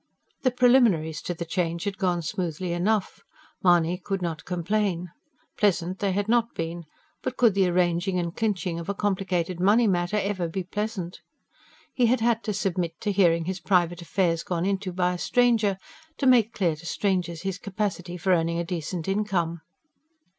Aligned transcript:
The 0.41 0.49
preliminaries 0.49 1.21
to 1.21 1.35
the 1.35 1.45
change 1.45 1.83
had 1.83 1.99
gone 1.99 2.23
smoothly 2.23 2.73
enough 2.73 3.21
Mahony 3.61 3.99
could 3.99 4.19
not 4.19 4.45
complain. 4.45 5.11
Pleasant 5.57 5.99
they 5.99 6.11
had 6.11 6.27
not 6.27 6.55
been; 6.55 6.85
but 7.21 7.37
could 7.37 7.53
the 7.53 7.69
arranging 7.69 8.17
and 8.17 8.35
clinching 8.35 8.79
of 8.79 8.89
a 8.89 8.95
complicated 8.95 9.59
money 9.59 9.85
matter 9.85 10.17
ever 10.17 10.47
be 10.47 10.63
pleasant? 10.63 11.21
He 11.93 12.07
had 12.07 12.19
had 12.19 12.43
to 12.45 12.51
submit 12.53 12.99
to 13.01 13.11
hearing 13.11 13.45
his 13.45 13.59
private 13.59 14.01
affairs 14.01 14.41
gone 14.41 14.65
into 14.65 14.91
by 14.91 15.13
a 15.13 15.17
stranger; 15.19 15.77
to 16.17 16.25
make 16.25 16.51
clear 16.51 16.75
to 16.75 16.85
strangers 16.87 17.43
his 17.43 17.59
capacity 17.59 18.17
for 18.17 18.33
earning 18.33 18.57
a 18.57 18.63
decent 18.65 19.07
income. 19.07 19.61